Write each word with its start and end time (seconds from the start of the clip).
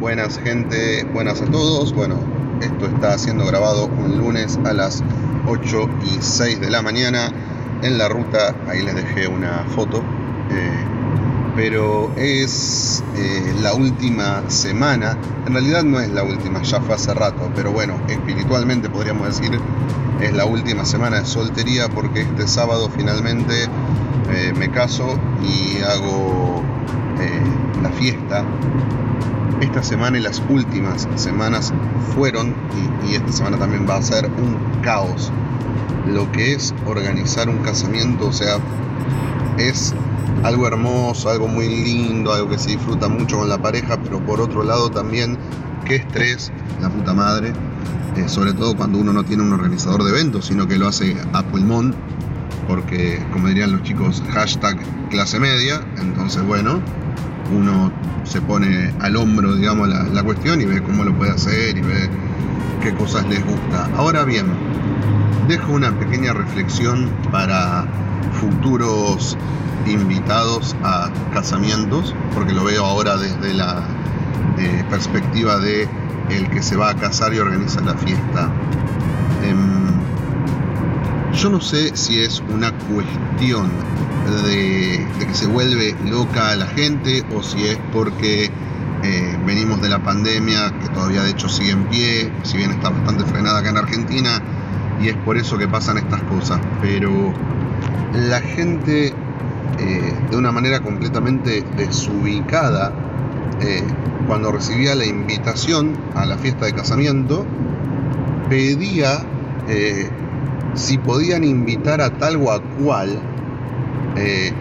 Buenas 0.00 0.38
gente, 0.38 1.04
buenas 1.12 1.42
a 1.42 1.44
todos. 1.44 1.92
Bueno, 1.92 2.16
esto 2.62 2.86
está 2.86 3.18
siendo 3.18 3.44
grabado 3.44 3.84
un 3.84 4.16
lunes 4.16 4.58
a 4.64 4.72
las 4.72 5.04
8 5.46 5.90
y 6.06 6.22
6 6.22 6.58
de 6.58 6.70
la 6.70 6.80
mañana 6.80 7.30
en 7.82 7.98
la 7.98 8.08
ruta. 8.08 8.56
Ahí 8.66 8.82
les 8.82 8.94
dejé 8.94 9.28
una 9.28 9.66
foto. 9.74 9.98
Eh, 9.98 10.84
pero 11.54 12.10
es 12.16 13.04
eh, 13.14 13.54
la 13.60 13.74
última 13.74 14.42
semana. 14.48 15.18
En 15.46 15.52
realidad 15.52 15.84
no 15.84 16.00
es 16.00 16.08
la 16.08 16.22
última, 16.22 16.62
ya 16.62 16.80
fue 16.80 16.94
hace 16.94 17.12
rato. 17.12 17.50
Pero 17.54 17.70
bueno, 17.70 18.00
espiritualmente 18.08 18.88
podríamos 18.88 19.26
decir 19.26 19.60
es 20.22 20.32
la 20.32 20.46
última 20.46 20.86
semana 20.86 21.20
de 21.20 21.26
soltería 21.26 21.90
porque 21.90 22.22
este 22.22 22.48
sábado 22.48 22.88
finalmente 22.88 23.64
eh, 24.30 24.54
me 24.56 24.70
caso 24.70 25.18
y 25.42 25.82
hago 25.82 26.62
la 27.82 27.90
fiesta 27.90 28.46
esta 29.60 29.82
semana 29.82 30.18
y 30.18 30.22
las 30.22 30.42
últimas 30.48 31.08
semanas 31.16 31.72
fueron, 32.14 32.54
y, 33.06 33.14
esta 33.14 33.32
semana 33.32 33.58
también 33.58 33.86
va 33.88 33.96
a 33.96 34.02
ser 34.02 34.26
un 34.26 34.56
caos, 34.82 35.30
lo 36.06 36.30
que 36.32 36.54
es 36.54 36.74
organizar 36.86 37.48
un 37.48 37.58
casamiento, 37.58 38.28
o 38.28 38.32
sea, 38.32 38.58
es 39.58 39.94
algo 40.42 40.66
hermoso, 40.66 41.28
algo 41.28 41.48
muy 41.48 41.68
lindo, 41.68 42.32
algo 42.32 42.48
que 42.48 42.58
se 42.58 42.70
disfruta 42.70 43.08
mucho 43.08 43.38
con 43.38 43.48
la 43.48 43.60
pareja, 43.60 43.98
pero 44.02 44.24
por 44.24 44.40
otro 44.40 44.62
lado 44.62 44.90
también, 44.90 45.36
qué 45.84 45.96
estrés, 45.96 46.50
la 46.80 46.88
puta 46.88 47.12
madre, 47.12 47.52
eh, 48.16 48.28
sobre 48.28 48.54
todo 48.54 48.76
cuando 48.76 48.98
uno 48.98 49.12
no 49.12 49.24
tiene 49.24 49.42
un 49.42 49.52
organizador 49.52 50.02
de 50.02 50.10
eventos, 50.10 50.46
sino 50.46 50.66
que 50.66 50.76
lo 50.76 50.88
hace 50.88 51.16
a 51.32 51.42
pulmón, 51.42 51.94
porque 52.66 53.22
como 53.32 53.48
dirían 53.48 53.72
los 53.72 53.82
chicos, 53.82 54.22
hashtag 54.30 54.78
clase 55.10 55.38
media, 55.38 55.80
entonces 55.98 56.42
bueno, 56.46 56.80
uno 57.52 57.92
se 58.24 58.40
pone 58.40 58.94
al 59.00 59.16
hombro, 59.16 59.54
digamos, 59.54 59.88
la, 59.88 60.22
cuestión 60.22 60.60
y 60.60 60.64
ve 60.64 60.82
cómo 60.82 61.04
lo 61.04 61.14
puede 61.14 61.32
hacer 61.32 61.76
y 61.76 61.80
ve 61.80 62.08
qué 62.82 62.94
cosas 62.94 63.26
les 63.28 63.44
gusta. 63.44 63.88
Ahora 63.96 64.24
bien, 64.24 64.46
dejo 65.48 65.72
una 65.72 65.90
pequeña 65.98 66.32
reflexión 66.32 67.10
para 67.30 67.86
futuros 68.40 69.36
invitados 69.86 70.76
a 70.84 71.10
casamientos, 71.32 72.14
porque 72.34 72.52
lo 72.52 72.64
veo 72.64 72.84
ahora 72.84 73.16
desde 73.16 73.54
la 73.54 73.82
eh, 74.58 74.84
perspectiva 74.90 75.58
de 75.58 75.88
el 76.30 76.48
que 76.50 76.62
se 76.62 76.76
va 76.76 76.90
a 76.90 76.94
casar 76.94 77.34
y 77.34 77.38
organiza 77.38 77.80
la 77.80 77.94
fiesta. 77.94 78.48
Em, 79.42 79.90
yo 81.32 81.50
no 81.50 81.60
sé 81.60 81.96
si 81.96 82.20
es 82.20 82.42
una 82.52 82.72
cuestión 82.72 83.70
de, 84.26 85.06
que 85.18 85.34
se 85.34 85.46
vuelve 85.46 85.94
loca 86.08 86.54
la 86.56 86.66
gente 86.66 87.24
o 87.34 87.42
si 87.42 87.66
es 87.66 87.78
porque 87.92 88.50
eh, 89.02 89.38
venimos 89.46 89.80
de 89.80 89.88
la 89.88 90.00
pandemia 90.00 90.72
que 90.80 90.88
todavía 90.88 91.22
de 91.22 91.30
hecho 91.30 91.48
sigue 91.48 91.70
en 91.70 91.84
pie, 91.84 92.30
si 92.42 92.58
bien 92.58 92.70
está 92.70 92.90
bastante 92.90 93.24
frenada 93.24 93.60
acá 93.60 93.70
en 93.70 93.78
Argentina 93.78 94.42
y 95.00 95.08
es 95.08 95.16
por 95.16 95.38
eso 95.38 95.56
que 95.56 95.68
pasan 95.68 95.98
estas 95.98 96.22
cosas. 96.24 96.60
Pero 96.82 97.32
la 98.14 98.40
gente 98.40 99.14
eh, 99.78 100.14
de 100.30 100.36
una 100.36 100.52
manera 100.52 100.80
completamente 100.80 101.64
desubicada, 101.76 102.92
eh, 103.60 103.82
cuando 104.26 104.52
recibía 104.52 104.94
la 104.94 105.06
invitación 105.06 105.96
a 106.14 106.26
la 106.26 106.36
fiesta 106.36 106.66
de 106.66 106.74
casamiento, 106.74 107.46
pedía 108.48 109.24
si 110.74 110.98
podían 110.98 111.44
invitar 111.44 112.00
a 112.00 112.10
tal 112.10 112.36
o 112.36 112.50
a 112.50 112.60
cual 112.60 113.20
eh, 114.16 114.52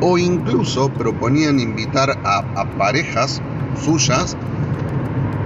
o 0.00 0.18
incluso 0.18 0.90
proponían 0.90 1.58
invitar 1.58 2.18
a, 2.24 2.64
parejas 2.76 3.40
suyas 3.82 4.36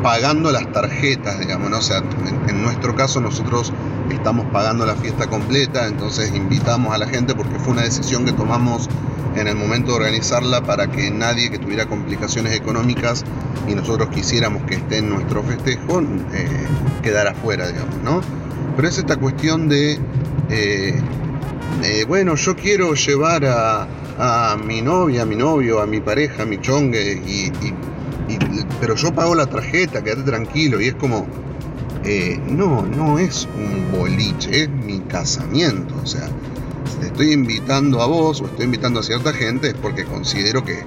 pagando 0.03 0.51
las 0.51 0.73
tarjetas, 0.73 1.39
digamos, 1.39 1.73
o 1.73 1.83
sea, 1.83 2.03
en, 2.49 2.63
nuestro 2.63 2.95
caso 2.97 3.21
nosotros 3.21 3.73
estamos 4.11 4.47
pagando 4.47 4.87
la 4.87 4.95
fiesta 4.97 5.29
completa, 5.29 5.87
entonces 5.87 6.35
invitamos 6.35 6.95
a 6.95 6.99
la 6.99 7.07
gente 7.07 7.35
porque 7.35 7.59
fue 7.59 7.75
una 7.75 7.83
decisión 7.83 8.25
que 8.25 8.33
tomamos 8.33 8.89
en 9.37 9.47
el 9.47 9.57
momento 9.57 9.93
de 9.93 9.99
organizarla 9.99 10.63
para 10.63 10.91
que 10.91 11.11
nadie 11.11 11.51
que 11.51 11.59
tuviera 11.59 11.87
complicaciones 11.87 12.55
económicas 12.55 13.25
y 13.69 13.75
nosotros 13.75 14.09
quisiéramos 14.09 14.65
que 14.65 14.77
esté 14.77 14.99
en 14.99 15.11
nuestro 15.11 15.43
festejo 15.43 16.01
eh, 16.01 16.49
quedara 17.03 17.35
fuera, 17.35 17.69
digamos, 17.69 17.97
¿no? 18.03 18.21
Pero 18.75 18.89
es 18.89 18.99
esta 18.99 19.17
cuestión 19.17 19.69
de 19.69 19.99
eh, 20.49 21.01
eh, 21.83 22.05
bueno, 22.07 22.35
yo 22.35 22.57
quiero 22.57 22.95
llevar 22.95 23.45
a, 23.47 24.57
mi 24.65 24.83
novia, 24.83 25.23
a 25.23 25.25
mi 25.25 25.37
novio, 25.37 25.81
a 25.81 25.87
mi 25.87 26.01
pareja, 26.01 26.43
a 26.43 26.47
mi 26.47 26.61
chongue, 26.61 27.13
y, 27.27 27.51
pero 28.81 28.95
yo 28.95 29.13
pago 29.15 29.35
la 29.35 29.47
tarjeta, 29.47 30.03
quédate 30.03 30.23
tranquilo. 30.23 30.81
Y 30.81 30.89
es 30.89 30.95
como, 30.95 31.27
eh, 32.05 32.41
no, 32.47 32.83
no 32.83 33.19
es 33.19 33.49
un 33.57 33.91
boliche, 33.99 34.63
es 34.63 34.71
mi 34.71 35.01
casamiento. 35.01 35.95
O 36.03 36.07
sea, 36.07 36.29
te 37.01 37.07
estoy 37.07 37.33
invitando 37.33 38.03
a 38.03 38.07
vos 38.07 38.41
o 38.41 38.47
estoy 38.47 38.67
invitando 38.67 39.01
a 39.01 39.03
cierta 39.03 39.33
gente 39.33 39.69
es 39.69 39.75
porque 39.75 40.05
considero 40.05 40.65
que, 40.65 40.85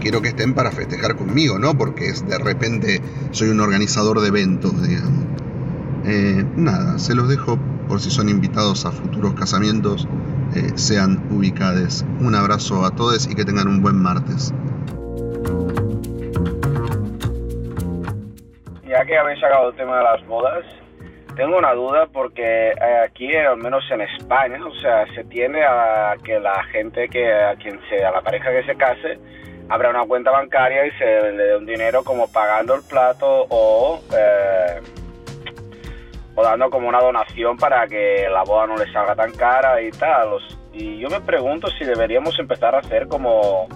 quiero 0.00 0.22
que 0.22 0.28
estén 0.28 0.54
para 0.54 0.70
festejar 0.70 1.16
conmigo, 1.16 1.58
no 1.58 1.76
porque 1.76 2.08
es 2.08 2.26
de 2.26 2.38
repente 2.38 3.00
soy 3.32 3.48
un 3.48 3.60
organizador 3.60 4.20
de 4.20 4.28
eventos, 4.28 4.72
digamos. 4.82 5.24
Eh, 6.04 6.44
nada, 6.56 6.98
se 6.98 7.14
los 7.14 7.28
dejo 7.28 7.58
por 7.90 7.98
si 8.00 8.08
son 8.08 8.28
invitados 8.28 8.86
a 8.86 8.92
futuros 8.92 9.34
casamientos, 9.34 10.06
eh, 10.54 10.78
sean 10.78 11.26
ubicados. 11.28 12.04
Un 12.20 12.36
abrazo 12.36 12.84
a 12.84 12.94
todos 12.94 13.28
y 13.28 13.34
que 13.34 13.44
tengan 13.44 13.66
un 13.66 13.82
buen 13.82 13.96
martes. 13.96 14.54
Ya 18.86 19.04
que 19.04 19.18
habéis 19.18 19.40
sacado 19.40 19.70
el 19.70 19.74
tema 19.74 19.98
de 19.98 20.04
las 20.04 20.24
bodas, 20.28 20.64
tengo 21.34 21.58
una 21.58 21.72
duda 21.74 22.06
porque 22.12 22.68
eh, 22.68 23.04
aquí, 23.04 23.34
al 23.34 23.56
menos 23.56 23.82
en 23.90 24.02
España, 24.02 24.64
o 24.64 24.74
sea, 24.80 25.12
se 25.12 25.24
tiende 25.24 25.64
a 25.64 26.14
que 26.22 26.38
la 26.38 26.62
gente 26.70 27.08
que 27.08 27.32
a 27.32 27.56
quien 27.56 27.80
sea, 27.88 28.12
la 28.12 28.22
pareja 28.22 28.52
que 28.52 28.66
se 28.66 28.76
case, 28.76 29.18
abra 29.68 29.90
una 29.90 30.06
cuenta 30.06 30.30
bancaria 30.30 30.86
y 30.86 30.92
se 30.92 31.04
le 31.04 31.42
dé 31.42 31.56
un 31.56 31.66
dinero 31.66 32.04
como 32.04 32.30
pagando 32.30 32.76
el 32.76 32.82
plato 32.82 33.46
o 33.48 34.00
eh, 34.16 34.80
o 36.40 36.42
dando 36.42 36.70
como 36.70 36.88
una 36.88 37.00
donación 37.00 37.56
para 37.56 37.86
que 37.86 38.26
la 38.30 38.42
boda 38.42 38.66
no 38.66 38.76
le 38.76 38.90
salga 38.92 39.14
tan 39.14 39.32
cara 39.32 39.80
y 39.82 39.90
tal. 39.90 40.38
Y 40.72 40.98
yo 40.98 41.08
me 41.08 41.20
pregunto 41.20 41.68
si 41.78 41.84
deberíamos 41.84 42.38
empezar 42.38 42.74
a 42.74 42.78
hacer 42.78 43.08
como 43.08 43.66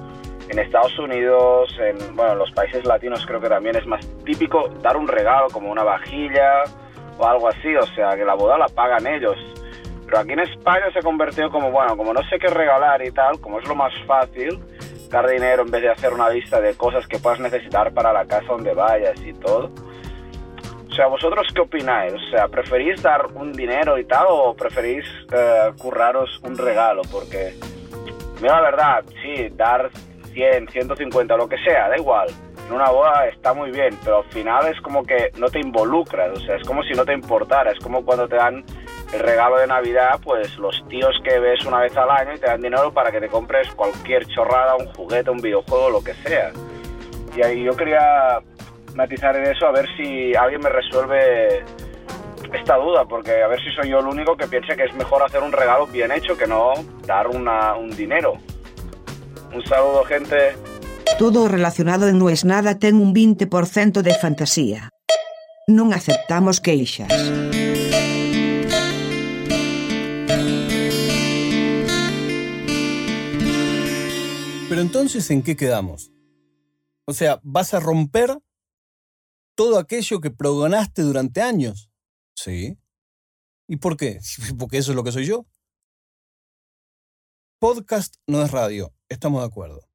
en 0.48 0.58
Estados 0.58 0.98
Unidos, 0.98 1.75
en 1.78 2.16
bueno, 2.16 2.34
los 2.36 2.50
países 2.52 2.84
latinos 2.84 3.25
creo 3.26 3.41
que 3.41 3.48
también 3.48 3.76
es 3.76 3.86
más 3.86 4.06
típico 4.25 4.69
dar 4.82 4.97
un 4.97 5.08
regalo 5.08 5.48
como 5.52 5.70
una 5.70 5.82
vajilla 5.82 6.64
o 7.19 7.26
algo 7.26 7.48
así, 7.48 7.75
o 7.76 7.86
sea, 7.94 8.16
que 8.16 8.25
la 8.25 8.34
boda 8.34 8.56
la 8.56 8.69
pagan 8.69 9.06
ellos. 9.06 9.36
Pero 10.06 10.19
aquí 10.19 10.32
en 10.32 10.41
España 10.41 10.91
se 10.92 10.98
ha 11.00 11.02
convertido 11.02 11.50
como, 11.50 11.70
bueno, 11.70 11.96
como 11.96 12.12
no 12.12 12.20
sé 12.28 12.38
qué 12.38 12.48
regalar 12.48 13.04
y 13.04 13.10
tal, 13.10 13.41
como 13.41 13.58
es 13.58 13.69
lo 13.69 13.75
más 13.75 13.92
fácil, 14.06 14.58
dar 15.10 15.28
dinero 15.28 15.62
en 15.62 15.70
vez 15.70 15.82
de 15.82 15.91
hacer 15.91 16.12
una 16.12 16.31
lista 16.31 16.60
de 16.60 16.75
cosas 16.75 17.06
que 17.06 17.19
puedas 17.19 17.41
necesitar 17.41 17.92
para 17.92 18.12
la 18.12 18.25
casa 18.26 18.46
donde 18.48 18.75
vayas 18.75 19.20
y 19.22 19.32
todo 19.34 19.70
o 20.94 20.97
sea, 20.97 21.09
¿vosotros 21.09 21.49
qué 21.53 21.60
opináis? 21.60 22.12
O 22.12 22.31
sea, 22.31 22.47
¿preferís 22.47 23.03
dar 23.03 23.27
un 23.34 23.53
dinero 23.53 23.99
y 23.99 24.05
tal 24.05 24.27
o 24.28 24.55
preferís 24.55 25.05
eh, 25.32 25.72
curraros 25.77 26.41
un 26.44 26.56
regalo? 26.56 27.03
Porque, 27.10 27.53
mira, 28.41 28.60
la 28.60 28.71
verdad, 28.71 29.05
sí, 29.21 29.49
dar 29.56 29.91
100, 30.32 30.69
150, 30.69 31.37
lo 31.37 31.49
que 31.49 31.59
sea, 31.65 31.88
da 31.88 31.97
igual. 31.97 32.28
En 32.69 32.75
una 32.75 32.91
boda 32.91 33.27
está 33.27 33.53
muy 33.53 33.72
bien, 33.72 33.99
pero 34.05 34.19
al 34.19 34.25
final 34.27 34.69
es 34.69 34.81
como 34.82 35.03
que 35.03 35.32
no 35.37 35.49
te 35.49 35.59
involucras, 35.59 36.31
o 36.31 36.41
sea, 36.41 36.55
es 36.55 36.62
como 36.65 36.84
si 36.84 36.93
no 36.93 37.05
te 37.05 37.12
importara, 37.12 37.72
es 37.72 37.78
como 37.81 38.05
cuando 38.05 38.28
te 38.28 38.37
dan 38.37 38.65
el 39.12 39.19
regalo 39.19 39.56
de 39.56 39.66
Navidad, 39.66 40.21
pues 40.22 40.56
los 40.59 40.87
tíos 40.87 41.21
que 41.25 41.41
ves 41.41 41.65
una 41.66 41.81
vez 41.81 41.97
al 41.97 42.09
año 42.09 42.34
y 42.34 42.38
te 42.38 42.47
dan 42.47 42.61
dinero 42.61 42.94
para 42.94 43.11
que 43.11 43.19
te 43.19 43.26
compres 43.26 43.69
cualquier 43.75 44.26
chorrada, 44.26 44.76
un 44.76 44.87
juguete, 44.94 45.29
un 45.29 45.41
videojuego, 45.41 45.91
lo 45.91 46.05
que 46.05 46.14
sea. 46.14 46.52
Y 47.37 47.43
ahí 47.43 47.64
yo 47.64 47.76
quería 47.76 48.41
matizar 48.94 49.37
en 49.37 49.44
eso 49.44 49.67
a 49.67 49.73
ver 49.73 49.87
si 49.96 50.35
alguien 50.35 50.61
me 50.62 50.70
resuelve 50.70 51.64
esta 52.52 52.76
duda, 52.76 53.05
porque 53.05 53.43
a 53.43 53.49
ver 53.49 53.61
si 53.61 53.70
soy 53.73 53.91
yo 53.91 53.99
el 53.99 54.06
único 54.06 54.37
que 54.37 54.46
piense 54.46 54.76
que 54.76 54.85
es 54.85 54.94
mejor 54.94 55.23
hacer 55.23 55.43
un 55.43 55.52
regalo 55.52 55.87
bien 55.87 56.12
hecho 56.12 56.37
que 56.37 56.46
no 56.46 56.73
dar 57.06 57.26
una, 57.26 57.75
un 57.75 57.91
dinero. 57.91 58.35
Un 59.52 59.64
saludo, 59.67 60.05
gente. 60.05 60.56
Todo 61.19 61.49
relacionado 61.49 62.08
en 62.08 62.19
No 62.19 62.29
es 62.29 62.44
nada 62.44 62.79
ten 62.79 62.96
un 62.96 63.14
20% 63.14 64.02
de 64.02 64.14
fantasía. 64.14 64.91
Non 65.67 65.94
aceptamos 65.94 66.61
queixas. 66.61 67.11
Pero 74.69 74.81
entonces, 74.82 75.31
¿en 75.31 75.43
qué 75.43 75.56
quedamos? 75.56 76.11
O 77.06 77.12
sea, 77.12 77.38
¿vas 77.43 77.75
a 77.75 77.81
romper 77.81 78.37
todo 79.55 79.79
aquello 79.79 80.21
que 80.21 80.31
progonaste 80.31 81.03
durante 81.03 81.43
años. 81.43 81.91
Sí. 82.37 82.79
¿Y 83.69 83.77
por 83.77 83.97
qué? 83.97 84.21
Porque 84.59 84.79
eso 84.79 84.93
es 84.93 84.97
lo 84.97 85.05
que 85.05 85.12
soy 85.12 85.27
yo. 85.27 85.47
Podcast 87.61 88.17
no 88.27 88.43
es 88.43 88.51
radio, 88.51 88.93
estamos 89.09 89.41
de 89.41 89.47
acuerdo. 89.47 89.89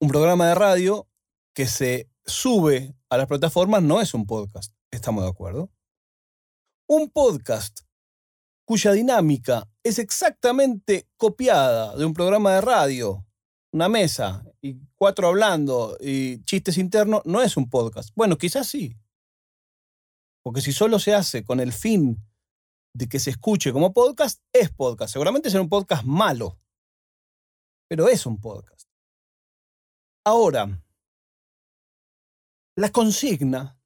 Un 0.00 0.08
programa 0.08 0.48
de 0.48 0.54
radio 0.54 1.08
que 1.54 1.66
se 1.66 2.08
sube 2.24 2.94
a 3.08 3.16
las 3.16 3.26
plataformas 3.26 3.82
no 3.82 4.00
es 4.00 4.14
un 4.14 4.26
podcast. 4.26 4.72
¿Estamos 4.90 5.24
de 5.24 5.30
acuerdo? 5.30 5.72
Un 6.88 7.10
podcast 7.10 7.80
cuya 8.64 8.92
dinámica 8.92 9.68
es 9.82 9.98
exactamente 9.98 11.08
copiada 11.16 11.96
de 11.96 12.04
un 12.04 12.12
programa 12.14 12.54
de 12.54 12.60
radio, 12.60 13.26
una 13.72 13.88
mesa 13.88 14.44
y 14.66 14.80
cuatro 14.96 15.28
hablando 15.28 15.96
y 16.00 16.42
chistes 16.44 16.78
internos, 16.78 17.22
no 17.24 17.42
es 17.42 17.56
un 17.56 17.68
podcast. 17.68 18.10
Bueno, 18.14 18.36
quizás 18.38 18.66
sí. 18.66 18.96
Porque 20.42 20.60
si 20.60 20.72
solo 20.72 20.98
se 20.98 21.14
hace 21.14 21.44
con 21.44 21.60
el 21.60 21.72
fin 21.72 22.22
de 22.94 23.08
que 23.08 23.18
se 23.18 23.30
escuche 23.30 23.72
como 23.72 23.92
podcast, 23.92 24.40
es 24.52 24.70
podcast. 24.70 25.12
Seguramente 25.12 25.50
será 25.50 25.62
un 25.62 25.68
podcast 25.68 26.04
malo, 26.04 26.58
pero 27.88 28.08
es 28.08 28.26
un 28.26 28.40
podcast. 28.40 28.88
Ahora, 30.24 30.82
la 32.76 32.90
consigna 32.90 33.78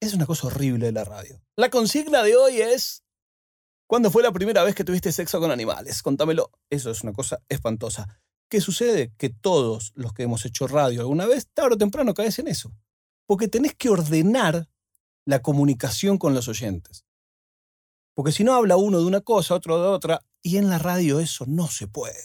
es 0.00 0.14
una 0.14 0.26
cosa 0.26 0.48
horrible 0.48 0.86
de 0.86 0.92
la 0.92 1.04
radio. 1.04 1.40
La 1.56 1.70
consigna 1.70 2.22
de 2.22 2.36
hoy 2.36 2.60
es, 2.60 3.04
¿cuándo 3.86 4.10
fue 4.10 4.22
la 4.22 4.32
primera 4.32 4.62
vez 4.64 4.74
que 4.74 4.84
tuviste 4.84 5.12
sexo 5.12 5.40
con 5.40 5.50
animales? 5.50 6.02
Contámelo. 6.02 6.50
Eso 6.70 6.90
es 6.90 7.02
una 7.02 7.12
cosa 7.12 7.42
espantosa. 7.48 8.20
¿Qué 8.54 8.60
sucede? 8.60 9.12
Que 9.18 9.30
todos 9.30 9.90
los 9.96 10.12
que 10.12 10.22
hemos 10.22 10.44
hecho 10.44 10.68
radio 10.68 11.00
alguna 11.00 11.26
vez, 11.26 11.48
tarde 11.52 11.74
o 11.74 11.76
temprano 11.76 12.14
caes 12.14 12.38
en 12.38 12.46
eso. 12.46 12.72
Porque 13.26 13.48
tenés 13.48 13.74
que 13.74 13.88
ordenar 13.88 14.68
la 15.26 15.42
comunicación 15.42 16.18
con 16.18 16.34
los 16.34 16.46
oyentes. 16.46 17.04
Porque 18.14 18.30
si 18.30 18.44
no 18.44 18.54
habla 18.54 18.76
uno 18.76 19.00
de 19.00 19.06
una 19.06 19.22
cosa, 19.22 19.56
otro 19.56 19.82
de 19.82 19.88
otra, 19.88 20.24
y 20.40 20.58
en 20.58 20.70
la 20.70 20.78
radio 20.78 21.18
eso 21.18 21.46
no 21.48 21.66
se 21.66 21.88
puede. 21.88 22.22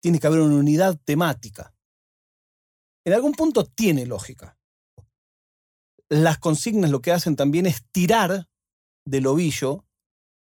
Tiene 0.00 0.20
que 0.20 0.26
haber 0.26 0.40
una 0.40 0.56
unidad 0.56 0.98
temática. 1.04 1.74
En 3.04 3.12
algún 3.12 3.32
punto 3.32 3.66
tiene 3.66 4.06
lógica. 4.06 4.56
Las 6.08 6.38
consignas 6.38 6.90
lo 6.90 7.02
que 7.02 7.12
hacen 7.12 7.36
también 7.36 7.66
es 7.66 7.84
tirar 7.92 8.48
del 9.04 9.26
ovillo 9.26 9.84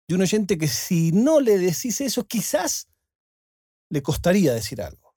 de 0.07 0.13
un 0.13 0.22
oyente 0.22 0.60
que 0.60 0.68
si 0.68 1.12
no 1.12 1.40
le 1.40 1.57
decís 1.57 2.00
eso, 2.00 2.28
quizás 2.28 2.93
le 3.94 4.01
costaría 4.01 4.56
decir 4.56 4.81
algo. 4.81 5.16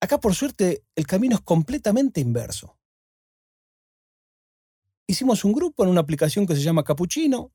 Acá, 0.00 0.20
por 0.20 0.36
suerte, 0.36 0.84
el 0.94 1.04
camino 1.04 1.34
es 1.34 1.42
completamente 1.42 2.20
inverso. 2.20 2.78
Hicimos 5.08 5.44
un 5.44 5.52
grupo 5.52 5.82
en 5.82 5.90
una 5.90 6.00
aplicación 6.00 6.46
que 6.46 6.54
se 6.54 6.62
llama 6.62 6.84
Capuchino, 6.84 7.52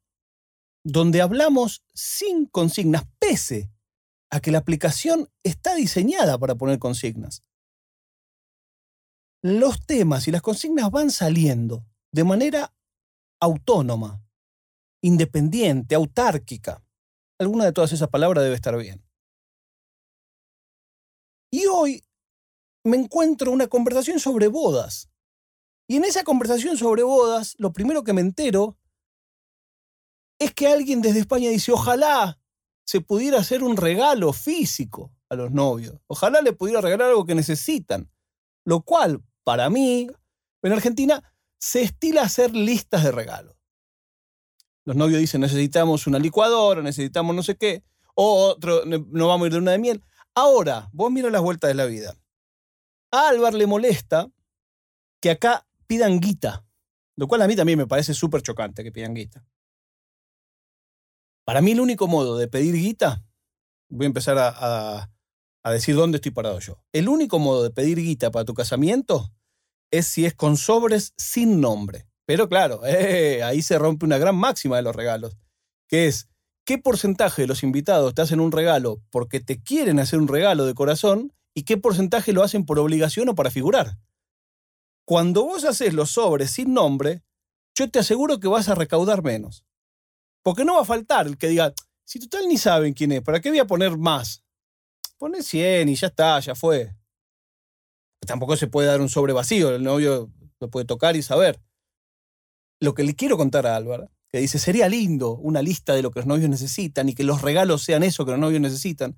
donde 0.84 1.22
hablamos 1.22 1.86
sin 1.94 2.46
consignas, 2.48 3.06
pese 3.20 3.72
a 4.30 4.42
que 4.42 4.52
la 4.52 4.58
aplicación 4.58 5.30
está 5.44 5.76
diseñada 5.76 6.38
para 6.38 6.56
poner 6.56 6.78
consignas. 6.78 7.42
Los 9.42 9.86
temas 9.86 10.28
y 10.28 10.32
las 10.32 10.42
consignas 10.42 10.92
van 10.92 11.10
saliendo 11.10 11.86
de 12.12 12.26
manera 12.26 12.76
autónoma, 13.40 14.22
independiente, 15.02 15.96
autárquica. 15.96 16.84
Alguna 17.40 17.64
de 17.64 17.72
todas 17.72 17.94
esas 17.94 18.10
palabras 18.10 18.44
debe 18.44 18.56
estar 18.56 18.76
bien. 18.78 19.07
Y 21.52 21.66
hoy 21.66 22.04
me 22.84 22.98
encuentro 22.98 23.52
una 23.52 23.68
conversación 23.68 24.20
sobre 24.20 24.48
bodas. 24.48 25.10
Y 25.88 25.98
en 25.98 26.04
esa 26.04 26.24
conversación 26.24 26.78
sobre 26.78 27.04
bodas, 27.04 27.56
lo 27.58 27.72
primero 27.72 28.04
que 28.04 28.14
me 28.14 28.22
entero 28.22 28.78
es 30.40 30.54
que 30.54 30.68
alguien 30.68 31.02
desde 31.02 31.20
España 31.20 31.50
dice, 31.50 31.72
ojalá 31.72 32.40
se 32.86 33.02
pudiera 33.02 33.40
hacer 33.40 33.64
un 33.64 33.78
regalo 33.78 34.34
físico 34.34 35.14
a 35.30 35.36
los 35.36 35.52
novios. 35.52 36.00
Ojalá 36.08 36.42
le 36.42 36.54
pudiera 36.54 36.82
regalar 36.82 37.10
algo 37.10 37.26
que 37.26 37.36
necesitan. 37.36 38.12
Lo 38.66 38.82
cual, 38.82 39.24
para 39.44 39.70
mí, 39.70 40.08
en 40.62 40.74
Argentina, 40.74 41.24
se 41.58 41.82
estila 41.82 42.24
hacer 42.24 42.54
listas 42.54 43.04
de 43.04 43.12
regalos. 43.12 43.56
Los 44.86 44.96
novios 44.96 45.20
dicen, 45.20 45.42
necesitamos 45.42 46.08
una 46.08 46.20
licuadora, 46.20 46.82
necesitamos 46.82 47.36
no 47.36 47.44
sé 47.44 47.58
qué, 47.58 47.84
o 48.16 48.48
otro, 48.48 48.84
no 48.86 49.28
vamos 49.28 49.46
a 49.46 49.48
ir 49.48 49.54
de 49.54 49.60
una 49.60 49.72
de 49.72 49.80
miel. 49.80 50.04
Ahora, 50.38 50.88
vos 50.94 51.12
mira 51.12 51.32
las 51.32 51.42
vueltas 51.42 51.68
de 51.68 51.74
la 51.74 51.86
vida. 51.86 52.16
A 53.12 53.30
Álvar 53.30 53.56
le 53.56 53.66
molesta 53.66 54.32
que 55.20 55.32
acá 55.32 55.68
pidan 55.88 56.20
guita, 56.20 56.64
lo 57.16 57.28
cual 57.28 57.42
a 57.42 57.48
mí 57.48 57.56
también 57.56 57.80
me 57.80 57.88
parece 57.88 58.14
súper 58.14 58.44
chocante 58.44 58.84
que 58.84 58.92
pidan 58.92 59.16
guita. 59.16 59.44
Para 61.44 61.60
mí 61.62 61.72
el 61.72 61.80
único 61.80 62.08
modo 62.08 62.38
de 62.38 62.48
pedir 62.48 62.76
guita, 62.76 63.26
voy 63.90 64.06
a 64.06 64.14
empezar 64.14 64.38
a, 64.38 65.10
decir 65.72 65.96
dónde 65.96 66.18
estoy 66.18 66.30
parado 66.30 66.60
yo. 66.60 66.84
El 66.92 67.10
único 67.10 67.40
modo 67.40 67.64
de 67.64 67.72
pedir 67.72 67.98
guita 67.98 68.30
para 68.30 68.46
tu 68.46 68.54
casamiento 68.54 69.34
es 69.90 70.06
si 70.06 70.28
es 70.28 70.36
con 70.36 70.56
sobres 70.56 71.16
sin 71.18 71.60
nombre. 71.62 72.08
Pero 72.28 72.48
claro, 72.48 72.82
eh, 72.86 73.42
ahí 73.42 73.64
se 73.64 73.80
rompe 73.80 74.06
una 74.06 74.20
gran 74.20 74.36
máxima 74.36 74.76
de 74.76 74.84
los 74.84 74.96
regalos, 74.96 75.36
que 75.88 76.06
es 76.06 76.30
qué 76.68 76.78
porcentaje 76.78 77.44
de 77.44 77.48
los 77.48 77.64
invitados 77.64 78.14
te 78.14 78.22
hacen 78.22 78.42
un 78.42 78.52
regalo 78.52 79.02
porque 79.10 79.40
te 79.40 79.64
quieren 79.64 80.02
hacer 80.02 80.20
un 80.20 80.28
regalo 80.28 80.66
de 80.66 80.74
corazón 80.74 81.34
y 81.54 81.64
qué 81.64 81.78
porcentaje 81.78 82.34
lo 82.34 82.44
hacen 82.44 82.66
por 82.66 82.78
obligación 82.78 83.30
o 83.30 83.36
para 83.36 83.50
figurar. 83.50 83.98
Cuando 85.06 85.46
vos 85.46 85.64
haces 85.64 85.94
los 85.94 86.12
sobres 86.12 86.52
sin 86.52 86.74
nombre, 86.74 87.24
yo 87.74 87.90
te 87.90 88.00
aseguro 88.00 88.42
que 88.42 88.50
vas 88.50 88.68
a 88.68 88.76
recaudar 88.76 89.24
menos. 89.24 89.64
Porque 90.44 90.66
no 90.66 90.76
va 90.76 90.82
a 90.82 90.86
faltar 90.86 91.28
el 91.28 91.38
que 91.38 91.48
diga, 91.48 91.74
si 92.04 92.20
total 92.20 92.50
ni 92.50 92.58
saben 92.58 92.94
quién 92.94 93.14
es, 93.14 93.22
¿para 93.22 93.40
qué 93.40 93.50
voy 93.50 93.60
a 93.60 93.66
poner 93.66 93.98
más? 93.98 94.44
Pone 95.18 95.44
100 95.44 95.88
y 95.88 95.96
ya 95.96 96.08
está, 96.08 96.38
ya 96.42 96.54
fue. 96.54 96.94
Tampoco 98.26 98.58
se 98.58 98.68
puede 98.68 98.90
dar 98.90 99.00
un 99.00 99.08
sobre 99.08 99.32
vacío, 99.32 99.74
el 99.74 99.84
novio 99.84 100.34
lo 100.60 100.70
puede 100.70 100.86
tocar 100.86 101.16
y 101.16 101.22
saber. 101.22 101.62
Lo 102.82 102.94
que 102.94 103.04
le 103.04 103.16
quiero 103.16 103.38
contar 103.38 103.66
a 103.68 103.78
Álvaro 103.78 104.12
que 104.32 104.40
dice, 104.40 104.60
sería 104.60 104.90
lindo 104.90 105.36
una 105.36 105.62
lista 105.62 105.94
de 105.94 106.02
lo 106.02 106.12
que 106.12 106.20
los 106.20 106.28
novios 106.28 106.50
necesitan 106.50 107.10
y 107.10 107.16
que 107.16 107.24
los 107.24 107.42
regalos 107.42 107.84
sean 107.84 108.04
eso 108.04 108.26
que 108.26 108.32
los 108.32 108.40
novios 108.40 108.62
necesitan, 108.62 109.18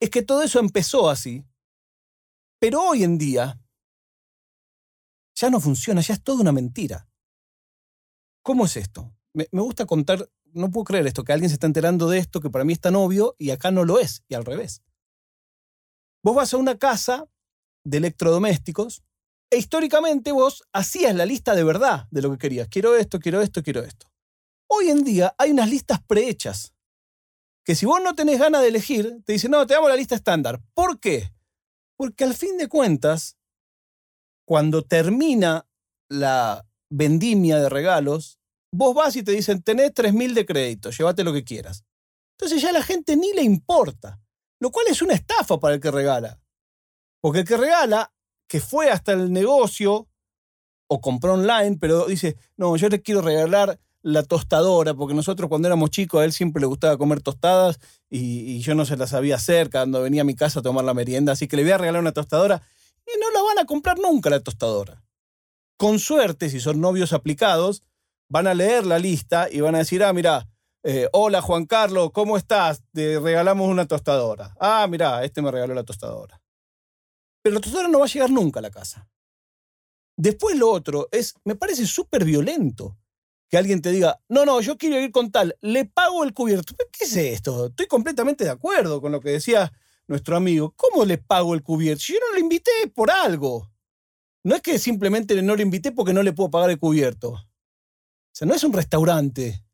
es 0.00 0.10
que 0.10 0.22
todo 0.22 0.42
eso 0.42 0.60
empezó 0.60 1.10
así, 1.10 1.44
pero 2.60 2.82
hoy 2.82 3.04
en 3.04 3.18
día 3.18 3.60
ya 5.34 5.50
no 5.50 5.60
funciona, 5.60 6.00
ya 6.00 6.14
es 6.14 6.22
toda 6.22 6.40
una 6.40 6.52
mentira. 6.52 7.08
¿Cómo 8.42 8.64
es 8.64 8.76
esto? 8.76 9.12
Me, 9.32 9.46
gusta 9.52 9.86
contar, 9.86 10.28
no 10.52 10.70
puedo 10.70 10.84
creer 10.84 11.06
esto, 11.06 11.22
que 11.22 11.32
alguien 11.32 11.50
se 11.50 11.54
está 11.54 11.66
enterando 11.66 12.08
de 12.08 12.18
esto 12.18 12.40
que 12.40 12.50
para 12.50 12.64
mí 12.64 12.72
es 12.72 12.80
tan 12.80 12.96
obvio 12.96 13.36
y 13.38 13.50
acá 13.50 13.70
no 13.70 13.84
lo 13.84 14.00
es, 14.00 14.24
y 14.28 14.34
al 14.34 14.44
revés. 14.44 14.82
Vos 16.24 16.34
vas 16.34 16.54
a 16.54 16.56
una 16.56 16.78
casa 16.78 17.28
de 17.84 17.98
electrodomésticos 17.98 19.02
e 19.50 19.58
históricamente 19.58 20.32
vos 20.32 20.64
hacías 20.72 21.14
la 21.14 21.26
lista 21.26 21.54
de 21.54 21.64
verdad 21.64 22.08
de 22.10 22.22
lo 22.22 22.30
que 22.32 22.38
querías. 22.38 22.68
Quiero 22.68 22.96
esto, 22.96 23.20
quiero 23.20 23.40
esto, 23.40 23.62
quiero 23.62 23.82
esto. 23.82 24.10
Hoy 24.70 24.90
en 24.90 25.02
día 25.02 25.34
hay 25.38 25.50
unas 25.50 25.70
listas 25.70 26.00
prehechas. 26.06 26.74
Que 27.64 27.74
si 27.74 27.86
vos 27.86 28.00
no 28.02 28.14
tenés 28.14 28.38
ganas 28.38 28.62
de 28.62 28.68
elegir, 28.68 29.22
te 29.24 29.32
dicen, 29.32 29.50
no, 29.50 29.66
te 29.66 29.74
damos 29.74 29.90
la 29.90 29.96
lista 29.96 30.14
estándar. 30.14 30.60
¿Por 30.74 31.00
qué? 31.00 31.32
Porque 31.96 32.24
al 32.24 32.34
fin 32.34 32.56
de 32.58 32.68
cuentas, 32.68 33.36
cuando 34.46 34.82
termina 34.82 35.66
la 36.08 36.66
vendimia 36.90 37.58
de 37.58 37.68
regalos, 37.68 38.38
vos 38.72 38.94
vas 38.94 39.16
y 39.16 39.22
te 39.22 39.32
dicen, 39.32 39.62
tenés 39.62 39.92
3.000 39.92 40.34
de 40.34 40.46
crédito, 40.46 40.90
llévate 40.90 41.24
lo 41.24 41.32
que 41.32 41.44
quieras. 41.44 41.84
Entonces 42.38 42.62
ya 42.62 42.70
a 42.70 42.72
la 42.72 42.82
gente 42.82 43.16
ni 43.16 43.32
le 43.32 43.42
importa, 43.42 44.20
lo 44.60 44.70
cual 44.70 44.86
es 44.88 45.02
una 45.02 45.14
estafa 45.14 45.58
para 45.58 45.74
el 45.74 45.80
que 45.80 45.90
regala. 45.90 46.40
Porque 47.20 47.40
el 47.40 47.44
que 47.46 47.56
regala, 47.56 48.12
que 48.48 48.60
fue 48.60 48.90
hasta 48.90 49.12
el 49.12 49.32
negocio 49.32 50.08
o 50.88 51.00
compró 51.00 51.34
online, 51.34 51.76
pero 51.80 52.06
dice, 52.06 52.36
no, 52.56 52.76
yo 52.76 52.88
le 52.88 53.02
quiero 53.02 53.20
regalar 53.20 53.78
la 54.02 54.22
tostadora, 54.22 54.94
porque 54.94 55.14
nosotros 55.14 55.48
cuando 55.48 55.68
éramos 55.68 55.90
chicos 55.90 56.20
a 56.20 56.24
él 56.24 56.32
siempre 56.32 56.60
le 56.60 56.66
gustaba 56.66 56.96
comer 56.96 57.20
tostadas 57.20 57.78
y, 58.08 58.60
yo 58.60 58.74
no 58.74 58.84
se 58.84 58.96
las 58.96 59.10
sabía 59.10 59.36
hacer 59.36 59.70
cuando 59.70 60.02
venía 60.02 60.22
a 60.22 60.24
mi 60.24 60.34
casa 60.34 60.60
a 60.60 60.62
tomar 60.62 60.84
la 60.84 60.94
merienda, 60.94 61.32
así 61.32 61.48
que 61.48 61.56
le 61.56 61.62
voy 61.62 61.72
a 61.72 61.78
regalar 61.78 62.00
una 62.00 62.12
tostadora 62.12 62.62
y 63.06 63.18
no 63.20 63.30
la 63.30 63.42
van 63.42 63.58
a 63.58 63.64
comprar 63.66 63.98
nunca 63.98 64.30
la 64.30 64.40
tostadora. 64.40 65.02
Con 65.76 65.98
suerte, 65.98 66.50
si 66.50 66.60
son 66.60 66.80
novios 66.80 67.12
aplicados, 67.12 67.82
van 68.28 68.46
a 68.46 68.54
leer 68.54 68.84
la 68.84 68.98
lista 68.98 69.48
y 69.50 69.60
van 69.60 69.74
a 69.74 69.78
decir, 69.78 70.02
ah, 70.02 70.12
mira, 70.12 70.48
eh, 70.82 71.08
hola 71.12 71.40
Juan 71.40 71.66
Carlos, 71.66 72.10
¿cómo 72.12 72.36
estás? 72.36 72.82
Te 72.92 73.18
regalamos 73.18 73.68
una 73.68 73.86
tostadora. 73.86 74.54
Ah, 74.60 74.86
mira, 74.88 75.24
este 75.24 75.42
me 75.42 75.50
regaló 75.50 75.74
la 75.74 75.84
tostadora. 75.84 76.40
Pero 77.42 77.54
la 77.54 77.60
tostadora 77.60 77.88
no 77.88 78.00
va 78.00 78.06
a 78.06 78.08
llegar 78.08 78.30
nunca 78.30 78.60
a 78.60 78.62
la 78.62 78.70
casa. 78.70 79.08
Después 80.16 80.56
lo 80.56 80.70
otro 80.70 81.08
es, 81.12 81.34
me 81.44 81.54
parece 81.54 81.86
súper 81.86 82.24
violento 82.24 82.96
que 83.48 83.56
alguien 83.56 83.80
te 83.80 83.90
diga, 83.90 84.20
no, 84.28 84.44
no, 84.44 84.60
yo 84.60 84.76
quiero 84.76 85.00
ir 85.00 85.10
con 85.10 85.30
tal, 85.30 85.56
le 85.60 85.84
pago 85.84 86.24
el 86.24 86.34
cubierto. 86.34 86.74
¿Qué 86.92 87.04
es 87.04 87.16
esto? 87.16 87.66
Estoy 87.66 87.86
completamente 87.86 88.44
de 88.44 88.50
acuerdo 88.50 89.00
con 89.00 89.12
lo 89.12 89.20
que 89.20 89.30
decía 89.30 89.72
nuestro 90.06 90.36
amigo. 90.36 90.74
¿Cómo 90.76 91.04
le 91.04 91.18
pago 91.18 91.54
el 91.54 91.62
cubierto? 91.62 92.02
Yo 92.06 92.16
no 92.20 92.34
lo 92.34 92.40
invité 92.40 92.70
por 92.94 93.10
algo. 93.10 93.70
No 94.44 94.54
es 94.54 94.62
que 94.62 94.78
simplemente 94.78 95.40
no 95.42 95.56
lo 95.56 95.62
invité 95.62 95.92
porque 95.92 96.12
no 96.12 96.22
le 96.22 96.32
puedo 96.32 96.50
pagar 96.50 96.70
el 96.70 96.78
cubierto. 96.78 97.30
O 97.30 97.40
sea, 98.32 98.46
no 98.46 98.54
es 98.54 98.64
un 98.64 98.72
restaurante. 98.72 99.64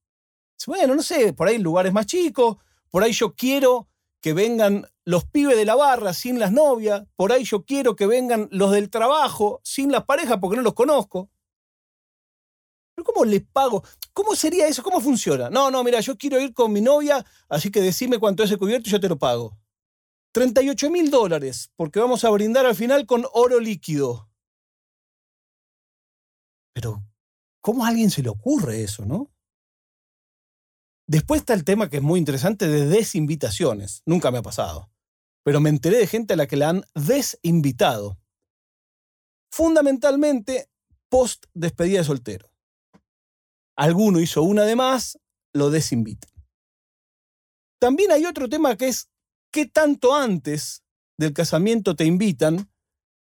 Bueno, 0.67 0.95
no 0.95 1.03
sé, 1.03 1.33
por 1.33 1.49
ahí 1.49 1.57
el 1.57 1.63
lugar 1.63 1.87
es 1.87 1.93
más 1.93 2.07
chico, 2.07 2.59
por 2.91 3.03
ahí 3.03 3.13
yo 3.13 3.35
quiero 3.35 3.89
que 4.21 4.33
vengan 4.33 4.87
los 5.05 5.27
pibes 5.27 5.57
de 5.57 5.67
la 5.67 5.75
barra 5.75 6.15
sin 6.15 6.39
las 6.39 6.51
novias, 6.51 7.05
por 7.17 7.33
ahí 7.33 7.45
yo 7.45 7.65
quiero 7.65 7.95
que 7.95 8.07
vengan 8.07 8.49
los 8.51 8.73
del 8.73 8.89
trabajo 8.89 9.61
sin 9.63 9.93
las 9.93 10.05
parejas 10.05 10.39
porque 10.41 10.57
no 10.57 10.63
los 10.63 10.73
conozco. 10.73 11.31
¿Cómo 13.05 13.25
les 13.25 13.43
pago? 13.43 13.85
¿Cómo 14.13 14.35
sería 14.35 14.67
eso? 14.67 14.83
¿Cómo 14.83 15.01
funciona? 15.01 15.51
No, 15.51 15.71
no, 15.71 15.85
mira, 15.85 16.01
yo 16.01 16.17
quiero 16.17 16.41
ir 16.41 16.53
con 16.53 16.73
mi 16.73 16.81
novia, 16.81 17.25
así 17.49 17.71
que 17.71 17.81
decime 17.81 18.19
cuánto 18.19 18.43
es 18.43 18.51
el 18.51 18.59
cubierto 18.59 18.89
y 18.89 18.93
yo 18.93 19.01
te 19.01 19.09
lo 19.09 19.19
pago. 19.19 19.57
38 20.33 20.91
mil 20.91 21.11
dólares, 21.11 21.71
porque 21.77 22.01
vamos 22.01 22.25
a 22.25 22.31
brindar 22.31 22.67
al 22.67 22.75
final 22.75 23.07
con 23.07 23.25
oro 23.33 23.61
líquido. 23.61 24.29
Pero, 26.73 27.05
¿cómo 27.61 27.85
a 27.85 27.89
alguien 27.89 28.11
se 28.11 28.23
le 28.23 28.31
ocurre 28.31 28.83
eso, 28.83 29.05
no? 29.05 29.31
Después 31.07 31.41
está 31.41 31.55
el 31.55 31.65
tema 31.65 31.89
que 31.89 31.99
es 31.99 32.03
muy 32.03 32.19
interesante 32.19 32.67
de 32.67 32.87
desinvitaciones. 32.87 34.03
Nunca 34.07 34.31
me 34.31 34.39
ha 34.39 34.43
pasado. 34.43 34.91
Pero 35.45 35.61
me 35.61 35.69
enteré 35.69 35.99
de 35.99 36.07
gente 36.07 36.33
a 36.35 36.37
la 36.37 36.47
que 36.47 36.57
la 36.57 36.71
han 36.71 36.85
desinvitado. 36.95 38.19
Fundamentalmente, 39.53 40.71
post 41.09 41.45
despedida 41.53 41.99
de 41.99 42.05
soltero. 42.05 42.54
Alguno 43.77 44.21
hizo 44.21 44.43
una 44.43 44.65
de 44.65 44.77
más, 44.77 45.19
lo 45.53 45.71
desinvitan. 45.71 46.31
También 47.81 48.13
hay 48.13 48.25
otro 48.25 48.49
tema 48.49 48.77
que 48.77 48.89
es 48.89 49.09
qué 49.51 49.67
tanto 49.67 50.15
antes 50.15 50.83
del 51.19 51.33
casamiento 51.33 51.95
te 51.95 52.05
invitan, 52.05 52.71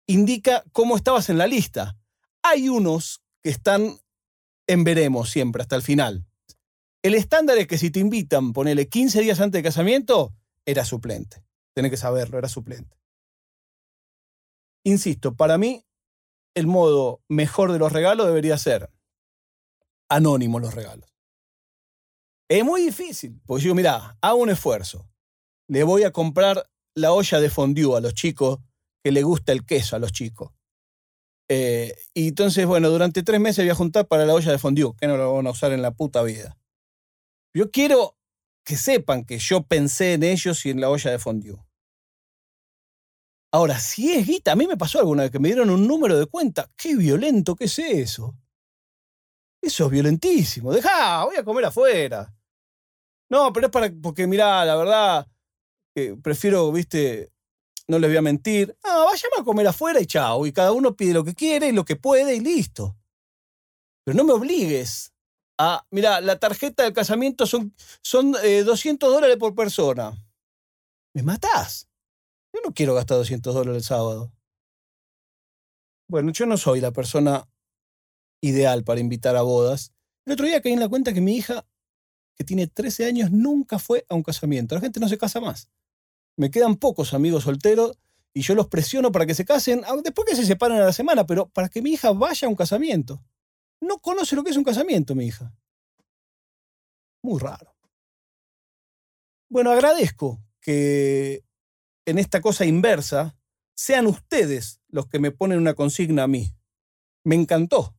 indica 0.08 0.64
cómo 0.72 0.96
estabas 0.96 1.30
en 1.30 1.38
la 1.38 1.48
lista. 1.48 1.98
Hay 2.44 2.70
unos 2.70 3.22
que 3.44 3.50
están 3.50 4.00
en 4.68 4.84
veremos 4.84 5.30
siempre, 5.30 5.62
hasta 5.62 5.76
el 5.76 5.82
final. 5.82 6.26
El 7.04 7.16
estándar 7.16 7.58
es 7.58 7.68
que 7.68 7.78
si 7.78 7.90
te 7.90 8.00
invitan, 8.00 8.54
ponele 8.54 8.90
15 8.90 9.22
días 9.22 9.40
antes 9.40 9.60
del 9.60 9.64
casamiento, 9.64 10.34
era 10.66 10.86
suplente. 10.86 11.44
Tenés 11.74 11.92
que 11.92 11.98
saberlo, 11.98 12.38
era 12.38 12.50
suplente. 12.50 12.98
Insisto, 14.84 15.36
para 15.36 15.58
mí, 15.58 15.86
el 16.56 16.68
modo 16.68 17.22
mejor 17.28 17.72
de 17.72 17.80
los 17.80 17.92
regalos 17.92 18.28
debería 18.28 18.58
ser 18.58 18.90
anónimo 20.10 20.60
los 20.60 20.74
regalos. 20.74 21.10
Es 22.50 22.64
muy 22.64 22.82
difícil, 22.82 23.42
porque 23.46 23.64
yo 23.64 23.68
digo, 23.68 23.76
mira, 23.76 24.18
hago 24.22 24.38
un 24.38 24.50
esfuerzo 24.50 25.10
le 25.68 25.84
voy 25.84 26.04
a 26.04 26.12
comprar 26.12 26.70
la 26.96 27.12
olla 27.12 27.40
de 27.40 27.50
fondue 27.50 27.98
a 27.98 28.02
los 28.02 28.14
chicos, 28.14 28.60
que 29.04 29.12
le 29.12 29.24
gusta 29.24 29.52
el 29.52 29.66
queso 29.66 29.96
a 29.96 30.00
los 30.00 30.12
chicos. 30.12 30.52
Eh, 31.50 31.96
y 32.14 32.30
entonces, 32.30 32.66
bueno, 32.66 32.90
durante 32.90 33.24
tres 33.24 33.40
meses 33.40 33.64
voy 33.64 33.70
a 33.70 33.76
juntar 33.76 34.08
para 34.08 34.26
la 34.26 34.34
olla 34.34 34.52
de 34.52 34.58
fondue, 34.58 34.94
que 35.00 35.08
no 35.08 35.18
lo 35.18 35.34
van 35.34 35.48
a 35.48 35.52
usar 35.52 35.72
en 35.72 35.82
la 35.82 35.92
puta 35.92 36.24
vida. 36.24 36.58
Yo 37.54 37.72
quiero 37.72 38.18
que 38.66 38.76
sepan 38.76 39.24
que 39.24 39.40
yo 39.40 39.64
pensé 39.64 40.14
en 40.14 40.24
ellos 40.24 40.66
y 40.66 40.72
en 40.72 40.82
la 40.82 40.90
olla 40.90 41.12
de 41.12 41.20
fondue. 41.20 41.58
Ahora, 43.54 43.80
si 43.80 44.12
es 44.12 44.28
guita, 44.28 44.52
a 44.52 44.56
mí 44.56 44.68
me 44.68 44.78
pasó 44.78 45.00
alguna 45.00 45.24
vez 45.24 45.32
que 45.32 45.40
me 45.40 45.48
dieron 45.48 45.70
un 45.70 45.88
número 45.88 46.20
de 46.20 46.26
cuenta. 46.26 46.70
Qué 46.76 46.96
violento 46.96 47.56
que 47.56 47.66
es 47.66 47.80
eso. 47.80 48.36
Eso 49.62 49.86
es 49.86 49.92
violentísimo. 49.92 50.72
Deja, 50.72 51.26
voy 51.26 51.36
a 51.36 51.44
comer 51.44 51.66
afuera. 51.66 52.34
No, 53.30 53.52
pero 53.52 53.68
es 53.68 53.72
para, 53.72 53.92
porque 54.02 54.28
mirá, 54.28 54.64
la 54.64 54.76
verdad, 54.76 55.28
prefiero, 56.22 56.72
viste, 56.72 57.32
no 57.88 58.00
les 58.00 58.10
voy 58.10 58.18
a 58.18 58.22
mentir. 58.22 58.78
Ah, 58.84 59.06
vayamos 59.06 59.40
a 59.40 59.44
comer 59.44 59.68
afuera 59.68 60.00
y 60.00 60.06
chao. 60.06 60.46
Y 60.46 60.52
cada 60.52 60.72
uno 60.72 60.96
pide 60.96 61.14
lo 61.14 61.24
que 61.24 61.34
quiere 61.34 61.70
y 61.70 61.72
lo 61.72 61.86
que 61.86 61.96
puede 61.96 62.36
y 62.36 62.40
listo. 62.40 62.96
Pero 64.04 64.16
no 64.18 64.24
me 64.24 64.34
obligues 64.34 65.14
a, 65.58 65.86
mira, 65.92 66.22
la 66.22 66.40
tarjeta 66.40 66.84
del 66.84 66.94
casamiento 66.94 67.46
son, 67.46 67.74
son 68.02 68.32
200 68.32 68.46
eh, 68.46 69.14
dólares 69.14 69.38
por 69.38 69.56
persona. 69.56 70.14
¿Me 71.14 71.24
matás? 71.24 71.90
Yo 72.54 72.62
no 72.64 72.74
quiero 72.74 72.94
gastar 72.94 73.18
200 73.18 73.54
dólares 73.54 73.78
el 73.78 73.84
sábado. 73.84 74.32
Bueno, 76.10 76.32
yo 76.32 76.46
no 76.46 76.58
soy 76.58 76.80
la 76.80 76.92
persona 76.92 77.48
ideal 78.42 78.84
para 78.84 79.00
invitar 79.00 79.36
a 79.36 79.42
bodas. 79.42 79.94
El 80.26 80.34
otro 80.34 80.46
día 80.46 80.62
caí 80.62 80.74
en 80.74 80.80
la 80.80 80.90
cuenta 80.90 81.14
que 81.14 81.22
mi 81.22 81.36
hija, 81.36 81.66
que 82.36 82.44
tiene 82.44 82.68
13 82.68 83.06
años, 83.06 83.32
nunca 83.32 83.80
fue 83.80 84.06
a 84.10 84.16
un 84.16 84.24
casamiento. 84.24 84.76
La 84.76 84.82
gente 84.82 85.00
no 85.00 85.08
se 85.08 85.18
casa 85.18 85.40
más 85.40 85.70
me 86.38 86.52
quedan 86.52 86.78
pocos 86.78 87.14
amigos 87.14 87.44
solteros 87.44 87.98
y 88.34 88.42
yo 88.42 88.56
los 88.56 88.68
presiono 88.68 89.12
para 89.12 89.26
que 89.26 89.36
se 89.36 89.44
casen, 89.44 89.82
después 90.04 90.28
que 90.30 90.36
se 90.36 90.46
separen 90.46 90.78
a 90.78 90.86
la 90.86 90.94
semana, 90.94 91.26
pero 91.26 91.50
para 91.50 91.68
que 91.68 91.82
mi 91.82 91.92
hija 91.92 92.14
vaya 92.14 92.48
a 92.48 92.50
un 92.50 92.56
casamiento. 92.56 93.24
No 93.82 93.98
conoce 93.98 94.36
lo 94.36 94.44
que 94.44 94.52
es 94.52 94.58
un 94.58 94.64
casamiento, 94.64 95.16
mi 95.16 95.26
hija. 95.26 95.54
Muy 97.24 97.40
raro. 97.40 97.76
Bueno, 99.50 99.72
agradezco 99.72 100.40
que 100.62 101.44
en 102.06 102.20
esta 102.20 102.42
cosa 102.42 102.66
inversa 102.66 103.36
sean 103.76 104.06
ustedes 104.06 104.82
los 104.88 105.08
que 105.08 105.20
me 105.20 105.32
ponen 105.32 105.58
una 105.58 105.74
consigna 105.74 106.24
a 106.24 106.28
mí. 106.28 106.54
Me 107.24 107.36
encantó. 107.36 107.97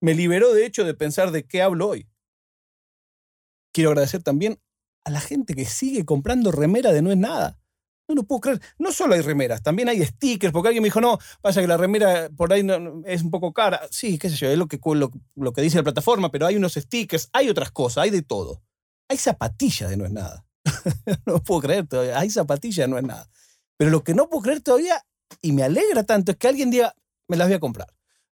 Me 0.00 0.14
liberó 0.14 0.52
de 0.54 0.64
hecho 0.64 0.84
de 0.84 0.94
pensar 0.94 1.30
de 1.30 1.46
qué 1.46 1.62
hablo 1.62 1.88
hoy. 1.88 2.08
Quiero 3.72 3.90
agradecer 3.90 4.22
también 4.22 4.60
a 5.04 5.10
la 5.10 5.20
gente 5.20 5.54
que 5.54 5.64
sigue 5.64 6.04
comprando 6.04 6.50
remera 6.50 6.92
de 6.92 7.02
no 7.02 7.10
es 7.10 7.18
nada. 7.18 7.58
No 8.08 8.14
lo 8.16 8.24
puedo 8.24 8.40
creer. 8.40 8.60
No 8.78 8.92
solo 8.92 9.14
hay 9.14 9.20
remeras, 9.20 9.62
también 9.62 9.88
hay 9.88 10.04
stickers, 10.04 10.52
porque 10.52 10.68
alguien 10.68 10.82
me 10.82 10.88
dijo, 10.88 11.00
no, 11.00 11.18
pasa 11.40 11.60
que 11.60 11.68
la 11.68 11.76
remera 11.76 12.28
por 12.36 12.52
ahí 12.52 12.66
es 13.04 13.22
un 13.22 13.30
poco 13.30 13.52
cara. 13.52 13.82
Sí, 13.90 14.18
qué 14.18 14.28
sé 14.28 14.36
yo, 14.36 14.48
es 14.50 14.58
lo 14.58 14.66
que, 14.66 14.80
lo, 15.36 15.52
que 15.52 15.62
dice 15.62 15.76
la 15.76 15.84
plataforma, 15.84 16.30
pero 16.30 16.46
hay 16.46 16.56
unos 16.56 16.74
stickers, 16.74 17.28
hay 17.32 17.48
otras 17.48 17.70
cosas, 17.70 18.04
hay 18.04 18.10
de 18.10 18.22
todo. 18.22 18.62
Hay 19.08 19.16
zapatillas 19.16 19.90
de 19.90 19.96
no 19.96 20.06
es 20.06 20.12
nada. 20.12 20.44
no 21.26 21.42
puedo 21.42 21.60
creer 21.60 21.86
todavía. 21.86 22.18
Hay 22.18 22.30
zapatillas 22.30 22.86
de 22.86 22.88
no 22.88 22.98
es 22.98 23.04
nada. 23.04 23.28
Pero 23.76 23.90
lo 23.90 24.02
que 24.02 24.14
no 24.14 24.28
puedo 24.28 24.42
creer 24.42 24.60
todavía, 24.60 25.04
y 25.40 25.52
me 25.52 25.62
alegra 25.62 26.02
tanto, 26.02 26.32
es 26.32 26.38
que 26.38 26.48
alguien 26.48 26.70
diga, 26.70 26.94
me 27.28 27.36
las 27.36 27.46
voy 27.46 27.54
a 27.54 27.60
comprar. 27.60 27.88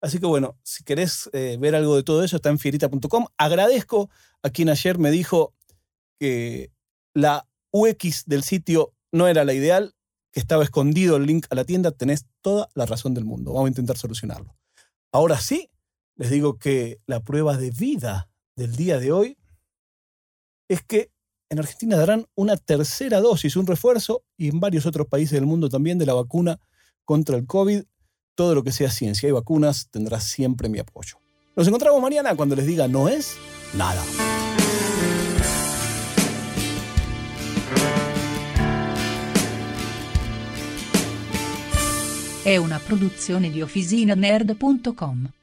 Así 0.05 0.19
que 0.19 0.27
bueno, 0.27 0.55
si 0.61 0.83
querés 0.83 1.31
eh, 1.33 1.57
ver 1.59 1.73
algo 1.73 1.95
de 1.95 2.03
todo 2.03 2.23
eso, 2.23 2.35
está 2.35 2.49
en 2.49 2.59
fierita.com. 2.59 3.25
Agradezco 3.37 4.11
a 4.43 4.51
quien 4.51 4.69
ayer 4.69 4.99
me 4.99 5.09
dijo, 5.09 5.55
que 6.19 6.71
la 7.15 7.47
UX 7.71 8.25
del 8.25 8.43
sitio 8.43 8.93
no 9.11 9.27
era 9.27 9.43
la 9.45 9.53
ideal, 9.53 9.95
que 10.31 10.39
estaba 10.39 10.63
escondido 10.63 11.15
el 11.15 11.25
link 11.25 11.47
a 11.49 11.55
la 11.55 11.63
tienda, 11.63 11.89
tenés 11.89 12.27
toda 12.41 12.69
la 12.75 12.85
razón 12.85 13.15
del 13.15 13.25
mundo. 13.25 13.53
Vamos 13.53 13.65
a 13.65 13.69
intentar 13.69 13.97
solucionarlo. 13.97 14.55
Ahora 15.11 15.39
sí, 15.39 15.71
les 16.15 16.29
digo 16.29 16.59
que 16.59 16.99
la 17.07 17.21
prueba 17.21 17.57
de 17.57 17.71
vida 17.71 18.29
del 18.55 18.75
día 18.75 18.99
de 18.99 19.11
hoy 19.11 19.37
es 20.69 20.83
que 20.83 21.11
en 21.49 21.57
Argentina 21.57 21.97
darán 21.97 22.27
una 22.35 22.57
tercera 22.57 23.21
dosis, 23.21 23.55
un 23.55 23.65
refuerzo, 23.65 24.23
y 24.37 24.49
en 24.49 24.59
varios 24.59 24.85
otros 24.85 25.07
países 25.07 25.31
del 25.31 25.47
mundo 25.47 25.67
también 25.67 25.97
de 25.97 26.05
la 26.05 26.13
vacuna 26.13 26.59
contra 27.05 27.37
el 27.37 27.47
COVID. 27.47 27.83
Todo 28.35 28.53
lo 28.53 28.63
que 28.63 28.73
sea 28.73 28.89
ciencia 28.89 29.29
y 29.29 29.31
vacunas 29.31 29.87
tendrá 29.89 30.19
siempre 30.19 30.67
mi 30.67 30.79
apoyo. 30.79 31.19
Nos 31.55 31.67
encontramos 31.67 32.01
mañana 32.01 32.35
cuando 32.35 32.55
les 32.55 32.65
diga 32.67 32.87
no 32.89 33.07
es 33.07 33.37
nada. 33.73 34.03
Una. 45.15 45.33